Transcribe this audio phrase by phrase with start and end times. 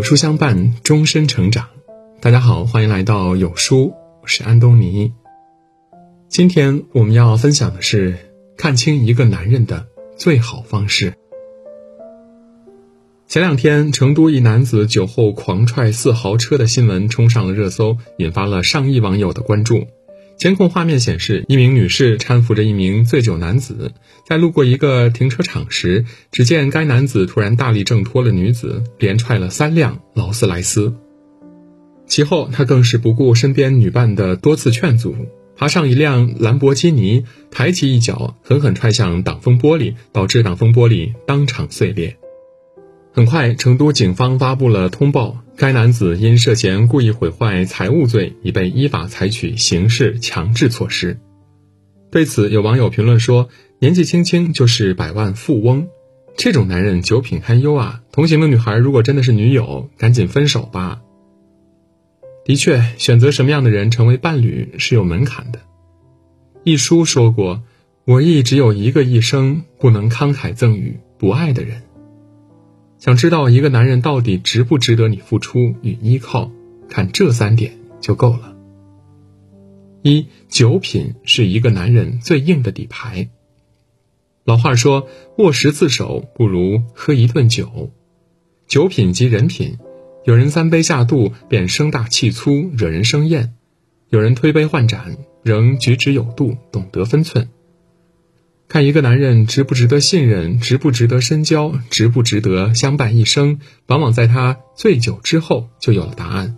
[0.00, 1.68] 有书相伴，终身成长。
[2.22, 3.92] 大家好，欢迎来到有书，
[4.22, 5.12] 我是安东尼。
[6.26, 8.16] 今天我们要分享的是
[8.56, 11.12] 看清一个男人的最好方式。
[13.28, 19.86] 前两天，成都一男子酒后狂踹四豪车的新闻冲上了热搜，引发了上亿网友的关注。
[20.40, 23.92] 监控画面显示，一名女士搀扶着一名醉酒男子，
[24.26, 30.94] 在路过一个停车场时，只见该男子突然大力挣脱了女子，连踹了三辆劳斯莱斯。
[32.06, 35.14] 其后，他更是不顾身边女伴的多次劝阻，
[35.58, 42.16] 爬上一辆兰博基尼，抬起一脚，狠狠踹向挡风玻璃，导致挡风玻璃当场碎裂。
[43.12, 51.18] 很快，成都警方发布了通报，该男子因涉嫌故意毁坏财物罪，已被依法采取刑事强制措施。
[52.10, 55.88] 对此，有网友评论说：“年纪轻轻就是百万富翁，
[56.34, 58.00] 这种男人酒品堪忧啊！
[58.10, 61.02] 同行的女孩如果真的是女友，赶紧分手吧。”
[62.46, 65.60] 的确，选择什么样的人成为伴侣是有门槛的。
[66.64, 67.62] 一书说过
[68.06, 71.82] ：“我亦只有一个一生，不能慷慨赠予不爱的人。”
[73.00, 76.50] 想知道一个男人到底值不值得你付出与依靠，
[76.90, 78.54] 看这三点就够了。
[80.02, 83.30] 一酒品是一个男人最硬的底牌。
[84.44, 87.90] 老话说：“握十次手不如喝一顿酒。”
[88.68, 89.78] 酒品即人品，
[90.24, 93.54] 有人三杯下肚便声大气粗，惹人生厌；
[94.10, 97.48] 有人推杯换盏，仍举止有度，懂得分寸。
[98.70, 106.56] 看一个男人值不值得信任，值不值得深交，值不值得相伴一生，往往在他醉酒之后就有了答案。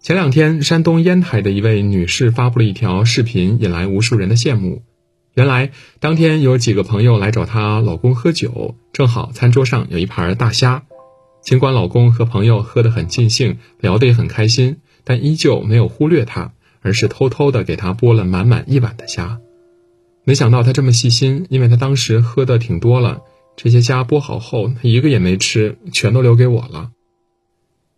[0.00, 4.84] 前两天，山东烟台的一位女士发布了一条视频，引来无数人的羡慕。
[5.34, 10.84] 原来，当天有几个朋友来找她老公喝酒，正好餐桌上有一盘大虾。
[11.42, 19.40] 尽管老公和朋友喝得很尽兴，聊得也很开心，但依旧没有忽略她，而是偷偷的给她剥了满满一碗的虾。
[20.24, 23.22] 没想到他这么细心，因为他当时喝的挺多了。
[23.56, 26.90] 这些虾剥好后，他一个也没吃，全都留给我了。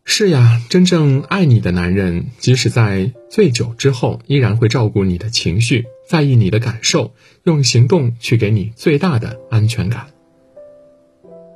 [0.04, 10.08] 是呀，真正爱你的男人，即使在醉酒之后，依然会照顾你的情绪，在意你的感受，用行动去给你最大的安全感。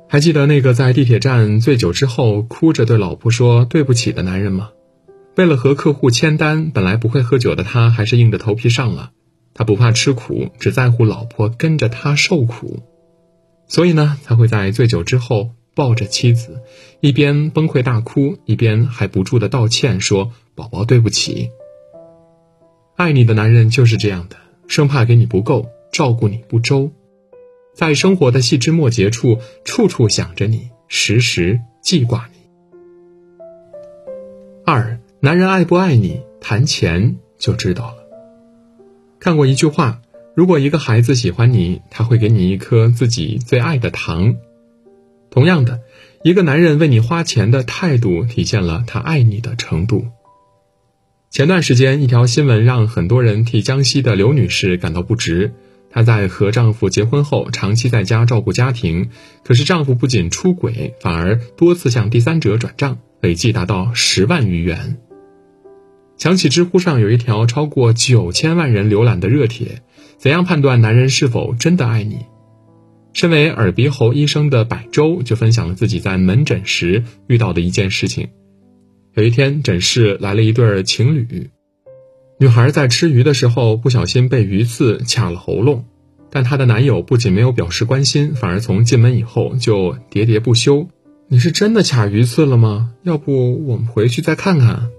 [0.07, 4.69] 还记得那个在地铁站醉酒之后哭着对老婆说对不起的男人吗？
[5.35, 9.11] 为了和客户签单，本来不会喝酒的他，还是硬着头皮上了。
[9.57, 12.83] 他不怕吃苦，只在乎老婆跟着他受苦，
[13.67, 16.61] 所以呢，才会在醉酒之后抱着妻子，
[16.99, 21.49] 一边崩溃大哭，一边还不住的道歉，说：“宝宝对不起。”
[22.95, 24.35] 爱你的男人就是这样的，
[24.67, 26.91] 生怕给你不够，照顾你不周，
[27.73, 32.37] 在生活的细枝末节处，处处想着你，时时记挂你。
[34.65, 37.96] 二，男人爱不爱你，谈钱就知道了。
[39.19, 40.01] 看过一句话：
[40.35, 44.35] 如果一个孩子喜欢你，他会给你一颗自己最爱的糖。
[45.31, 45.79] 同样的，
[46.23, 50.05] 一个男人为你花钱的态度，体现了他爱你的程度。
[51.29, 55.53] 前段时间，一条新闻让很多人替江西的刘女士感到不值。
[55.89, 59.09] 她在和丈夫结婚后，长期在家照顾家庭，
[59.43, 64.97] 可是丈夫不仅出轨，反而多次向第三者转账，累计达到十万余元。
[66.17, 69.83] 想起知乎上有一条超过九千万人浏览的热帖，
[70.17, 72.17] 怎样判断男人是否真的爱你？
[73.13, 78.29] 身为耳鼻喉医生的百周就分享了自己在门诊时遇到的一件事情。
[79.13, 81.49] 有一天，诊室来了一对情侣，
[82.39, 85.85] 女孩在吃鱼的时候不小心被鱼刺卡了喉咙，
[86.31, 90.87] 但她的男友不仅没有表示关心，反而从进门以后就喋喋不休
[91.29, 92.93] ：“你是真的卡鱼刺了吗？
[93.03, 94.89] 要不我们回去再看看。”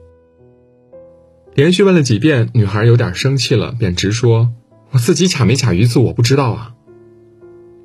[1.59, 4.53] 连续问了几遍，女孩有点生气了，便直说
[4.95, 6.75] ：“我自己卡没卡鱼刺，我不知道啊。”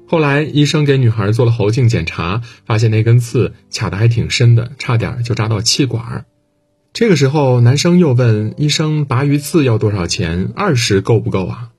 [0.07, 6.25] 后来医生给女孩做了喉镜检查，发现那根刺卡的还挺深的，差点就扎到气管。
[6.93, 10.51] 这个时候，男生又问医生：“拔鱼刺要多少钱？
[10.55, 11.71] 二十够不够啊？”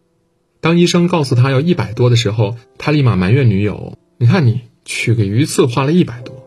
[0.61, 6.45] 当医生告诉他要一百多的时候，他立马埋怨女友：“你看你取个鱼刺花了一百多。”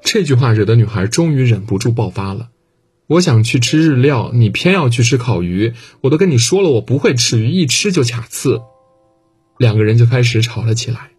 [0.00, 2.50] 这句话惹得女孩终于忍不住爆发了。
[3.06, 5.74] 我想去吃日料，你偏要去吃烤鱼。
[6.00, 8.62] 我都跟你说了，我不会吃鱼，一吃就卡刺。
[9.58, 11.10] 两个人就开始吵了起来。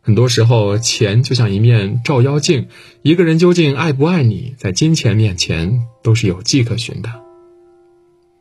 [0.00, 2.68] 很多时候，钱就像一面照妖镜，
[3.02, 7.10] 一个人究竟爱不爱你，在金钱面前都是有迹可循的。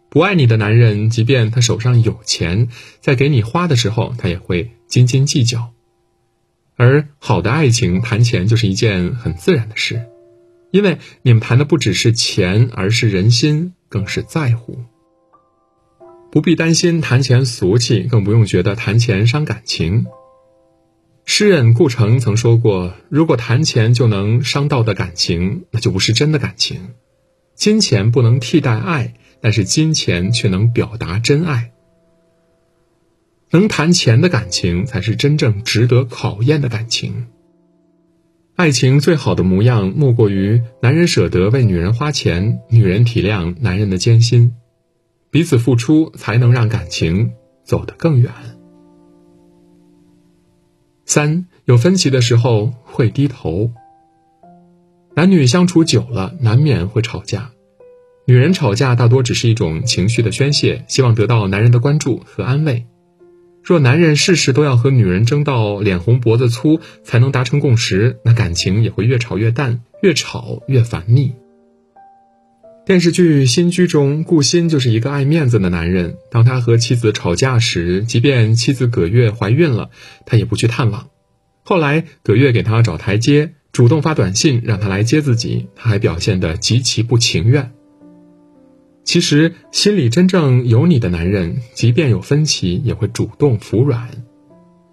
[0.09, 2.67] 不爱你的男人，即便他手上有钱，
[2.99, 5.69] 在给你花的时候，他也会斤斤计较。
[6.75, 10.05] 而好的爱情谈钱就是一件很自然的事，
[10.73, 14.79] 因为你们谈的不只是钱，而是人心，更是在乎。
[16.31, 20.07] 不必担心谈钱俗气，更不用觉得谈钱伤感情。
[21.25, 26.95] 诗人顾城曾说过：“如果谈钱就能伤到的感情，那就不是真的感情。
[27.53, 31.71] 金钱不能替代爱，但是金钱却能表达真爱。
[33.51, 37.27] 能谈钱的感情，才是真正值得考验的感情。
[38.55, 44.53] 爱情最好的模样，莫过于男人舍得为女人花钱，女人体谅男人的艰辛。”
[45.31, 47.31] 彼此付出，才能让感情
[47.63, 48.31] 走得更远。
[51.05, 53.71] 三有分歧的时候会低头。
[55.15, 57.49] 男女相处久了，难免会吵架。
[58.27, 62.85] 女人吵架大多只是一种情绪的宣泄，希望得到男人的关注和安慰。
[63.63, 71.33] 若男人事事都要和女人争到脸红脖子粗才能达成共识，那感情也会越吵越淡，越吵越烦腻。
[72.85, 76.17] 电视剧《新居》中，顾欣就是一个爱面子的男人。
[76.29, 79.89] 当他和妻子吵架时，即便妻子葛月怀孕了，
[80.25, 81.07] 他也不去探望。
[81.63, 87.71] 后来，葛月给他找台阶，主动发短信让他来接自己，他还表现得极其不情愿。
[89.03, 94.09] 其实，心里真正有你的男人，即便有分歧，也会主动服软。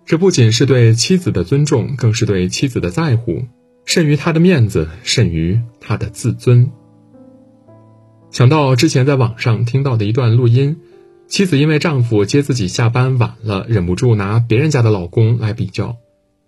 [0.04, 3.44] 这不仅是对妻子的尊重，更是对妻子的在乎，
[3.84, 6.70] 甚于他的面子，甚于他的自尊。
[8.32, 10.78] 想到之前在网上听到的一段录音，
[11.28, 15.96] 妻子因为丈夫接自己下班晚了，忍不住拿别人家的老公来比较，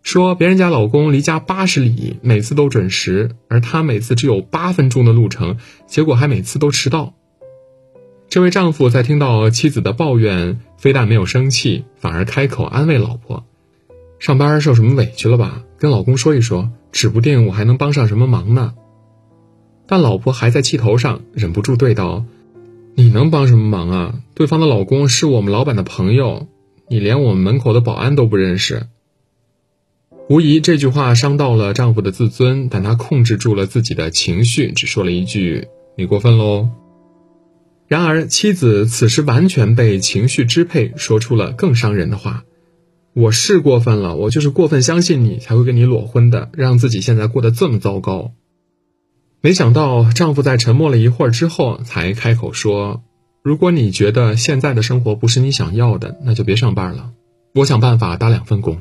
[0.02, 7.14] 说别人家老公离家八十里，每次都准时，而她每次只有八分钟的路程，结果还每次都迟到。
[8.32, 13.44] 这位丈夫在听到妻子的抱怨，非但没有生气，反而开口安慰老婆
[14.18, 15.62] ：“上班受什么委屈了吧？
[15.78, 18.72] 跟老公说一说，指不定我还能帮上什么忙呢。”
[19.86, 22.24] 但老婆还在气头上，忍不住对道
[22.96, 24.14] ：“你能帮什么忙啊？
[24.34, 26.46] 对方的老公是我们老板的朋友，
[26.88, 28.86] 你连我们门口的保安都不认识。”
[30.30, 35.68] 无疑这句话伤到了丈夫的自尊，但他控制住了自己的情绪，只说了一句
[35.98, 36.70] ：“你过分喽。”
[37.88, 42.44] 然而妻子此时完全被情绪支配，说出了更伤人的话
[43.12, 48.32] ：“我是过分了，我就是过分相信你，才会跟你裸婚的，让自己现在过得这么糟糕。”
[49.42, 53.02] 没想到，丈夫在沉默了一会儿之后，才开口说
[53.42, 57.10] ：“如果你觉得现在的生活不是你想要的，那就别上班了，
[57.54, 58.78] 我想办法打两份工。”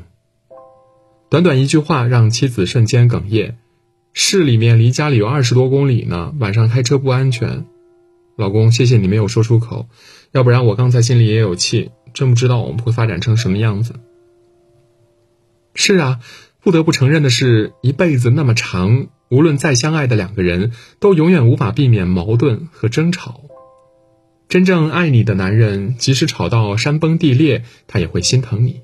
[1.28, 3.58] 短短一句话，让妻子瞬间哽咽。
[4.12, 7.64] 市里面离家里有二十多公里呢，晚上开车不安全。
[8.36, 9.88] 老公，谢谢你没有说出口，
[10.32, 13.94] 要不然我刚才心里也有气，真不知道我们会发展成什么样子。
[15.74, 16.20] 是啊，
[16.60, 19.08] 不得不承认的是，一辈子那么长。
[19.28, 23.40] 无论再相爱的两个人，都永远无法避免矛盾和争吵。
[24.48, 28.82] 真正爱你的男人，即使吵到山崩地裂，他也会心疼你，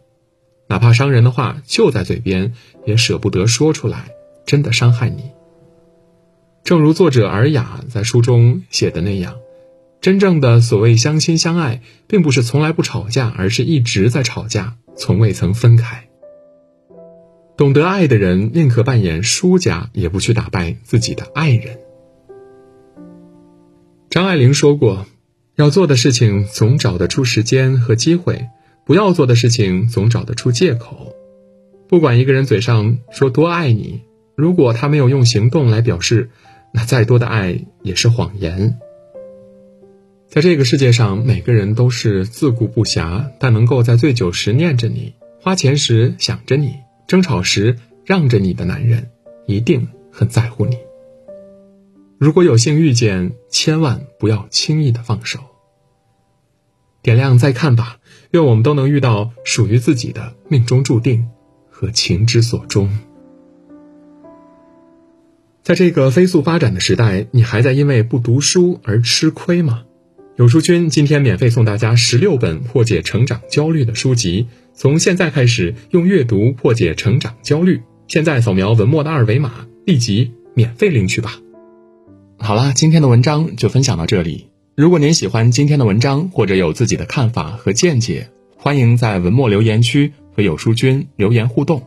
[0.66, 2.54] 哪怕伤人的话就在嘴边，
[2.86, 4.10] 也舍不得说出来，
[4.46, 5.24] 真的伤害你。
[6.68, 9.36] 正如作者尔雅在书中写的那样，
[10.02, 16.10] 真正的所谓相亲相爱，并不是从来不吵架，而是一直在吵架，从未曾分开。
[17.56, 21.78] 懂得爱的人，宁可扮演输家，也不去打败自己的爱人。
[24.10, 25.06] 张爱玲说过
[25.56, 28.48] ：“要做的事情总找得出时间和机会，
[28.84, 31.14] 不要做的事情总找得出借口。
[31.88, 34.02] 不管一个人嘴上说多爱你，
[34.36, 36.28] 如果他没有用行动来表示，
[36.72, 38.78] 那再多的爱也是谎言。
[40.28, 46.74] 在这个世界上，每个人都是自顾不暇，但能够在醉酒时念着你，花钱时想着你。”
[47.08, 49.08] 争吵时让着你的男人，
[49.46, 50.76] 一定很在乎你。
[52.18, 55.38] 如果有幸遇见，千万不要轻易的放手。
[57.00, 57.96] 点亮再看吧，
[58.32, 61.30] 愿我们都能遇到属于自己的命中注定
[61.70, 62.90] 和情之所钟。
[65.68, 69.82] 在这个飞速发展的时代，你还在因为不读书而吃亏吗？
[70.38, 77.82] 有书君今天免费送大家十六本破解成长焦虑的书籍，从现在开始用阅读破解成长焦虑。
[78.06, 81.36] 现在扫描文末的二维码，立即免费领取吧。
[82.38, 84.46] 好了，今天的文章就分享到这里。
[84.74, 91.86] 如果您喜欢今天的文章，或者有自己的看法和见解，欢迎在文末留言区和有书君留言互动。